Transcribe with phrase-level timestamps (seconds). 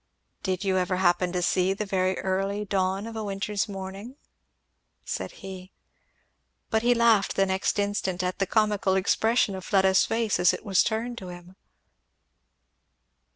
[0.41, 4.15] "Did you ever happen to see the very early dawn of a winter's morning?"
[5.05, 5.71] said he.
[6.71, 10.65] But he laughed the next instant at the comical expression of Fleda's face as it
[10.65, 11.55] was turned to him.